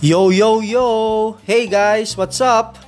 [0.00, 1.32] Yo, yo, yo!
[1.42, 2.78] Hey guys, what's up?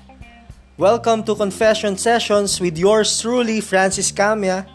[0.77, 4.69] Welcome to Confession Sessions with yours truly, Francis Camia.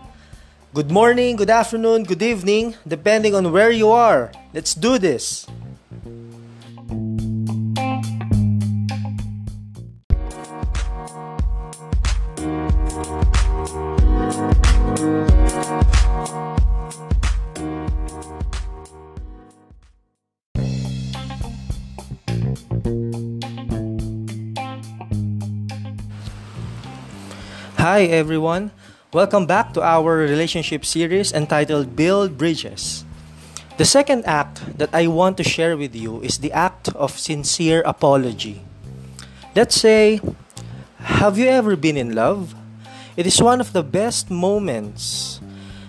[0.73, 4.33] Good morning, good afternoon, good evening, depending on where you are.
[4.53, 5.47] Let's do this!
[27.83, 28.71] Hi everyone.
[29.11, 33.03] Welcome back to our relationship series entitled Build Bridges.
[33.75, 37.83] The second act that I want to share with you is the act of sincere
[37.83, 38.63] apology.
[39.53, 40.21] Let's say,
[41.11, 42.55] have you ever been in love?
[43.19, 45.41] It is one of the best moments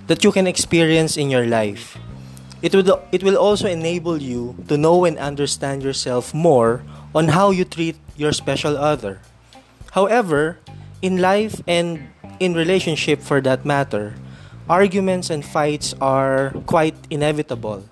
[0.09, 1.97] that you can experience in your life.
[2.59, 6.83] It will, it will also enable you to know and understand yourself more
[7.15, 9.21] on how you treat your special other.
[9.93, 10.59] However,
[11.05, 12.01] in life and
[12.41, 14.15] in relationship for that matter,
[14.71, 17.85] arguments and fights are quite inevitable.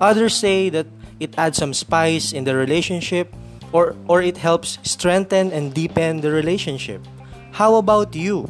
[0.00, 0.86] Others say that
[1.20, 3.28] it adds some spice in the relationship
[3.72, 7.04] or or it helps strengthen and deepen the relationship.
[7.52, 8.48] How about you?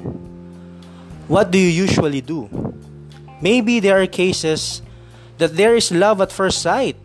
[1.27, 2.47] What do you usually do?
[3.43, 4.83] Maybe there are cases
[5.39, 6.97] that there is love at first sight,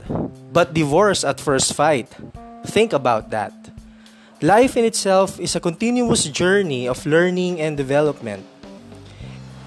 [0.53, 2.13] but divorce at first fight.
[2.69, 3.60] Think about that.
[4.42, 8.42] Life in itself is a continuous journey of learning and development.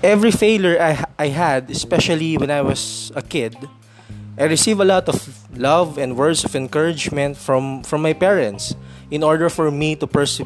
[0.02, 3.54] Every failure I, I had, especially when I was a kid,
[4.36, 5.22] I received a lot of
[5.56, 8.74] love and words of encouragement from, from my parents
[9.12, 10.42] in order for me to perse-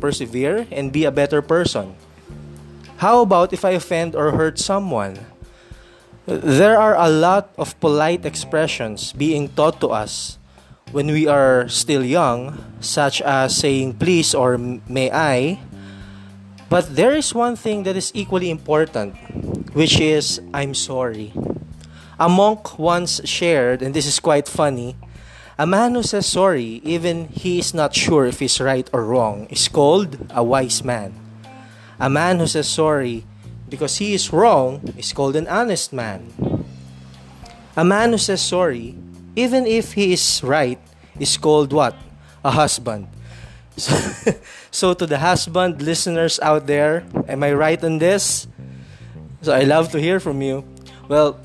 [0.00, 1.94] persevere and be a better person.
[2.96, 5.20] How about if I offend or hurt someone?
[6.26, 10.36] There are a lot of polite expressions being taught to us
[10.92, 15.60] when we are still young, such as saying please or may I.
[16.68, 19.14] But there is one thing that is equally important,
[19.74, 21.32] which is I'm sorry.
[22.18, 24.96] A monk once shared, and this is quite funny,
[25.58, 29.46] a man who says sorry, even he is not sure if he's right or wrong,
[29.50, 31.14] is called a wise man.
[31.98, 33.24] A man who says sorry
[33.68, 36.32] because he is wrong is called an honest man.
[37.76, 38.94] A man who says sorry
[39.38, 40.80] even if he is right,
[41.20, 41.94] is called what?
[42.44, 43.06] A husband.
[43.78, 43.94] So,
[44.72, 48.48] so to the husband listeners out there, am I right on this?
[49.42, 50.66] So I love to hear from you.
[51.06, 51.38] Well,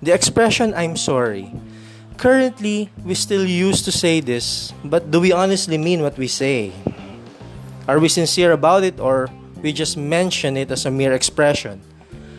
[0.00, 1.50] the expression I'm sorry.
[2.16, 6.70] Currently, we still use to say this, but do we honestly mean what we say?
[7.88, 9.26] Are we sincere about it or
[9.60, 11.82] we just mention it as a mere expression?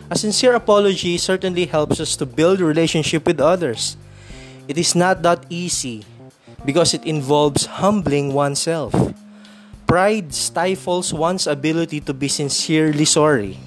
[0.09, 3.97] A sincere apology certainly helps us to build relationship with others
[4.71, 6.07] it is not that easy
[6.63, 8.95] because it involves humbling oneself.
[9.83, 13.59] Pride stifles one's ability to be sincerely sorry.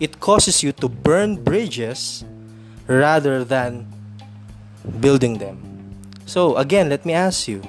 [0.00, 2.24] It causes you to burn bridges
[2.88, 3.92] rather than
[5.04, 5.60] building them.
[6.24, 7.60] So, again, let me ask you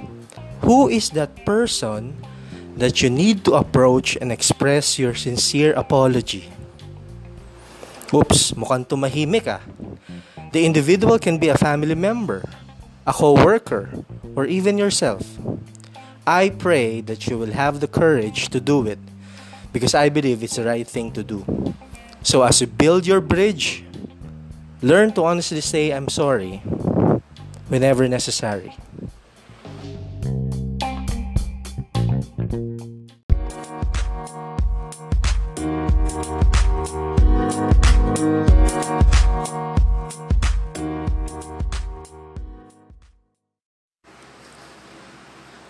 [0.64, 2.16] who is that person
[2.80, 6.48] that you need to approach and express your sincere apology?
[8.14, 9.62] Oops, mukhang tumahimik ah.
[10.54, 12.46] The individual can be a family member,
[13.10, 13.90] a co worker,
[14.38, 15.26] or even yourself.
[16.22, 19.02] I pray that you will have the courage to do it
[19.74, 21.42] because I believe it's the right thing to do.
[22.22, 23.84] So, as you build your bridge,
[24.86, 26.62] learn to honestly say, I'm sorry
[27.68, 28.78] whenever necessary.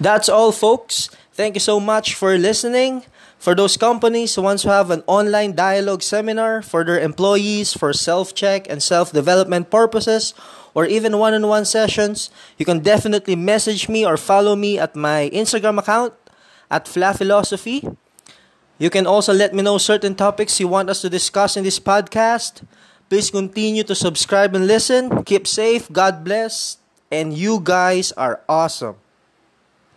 [0.03, 1.07] That's all, folks.
[1.31, 3.07] Thank you so much for listening.
[3.39, 7.95] For those companies who want to have an online dialogue seminar for their employees for
[7.95, 10.35] self check and self development purposes,
[10.75, 12.27] or even one on one sessions,
[12.59, 16.11] you can definitely message me or follow me at my Instagram account
[16.67, 17.88] at Philosophy.
[18.75, 21.79] You can also let me know certain topics you want us to discuss in this
[21.79, 22.67] podcast.
[23.07, 25.23] Please continue to subscribe and listen.
[25.23, 25.88] Keep safe.
[25.88, 26.75] God bless.
[27.07, 29.02] And you guys are awesome.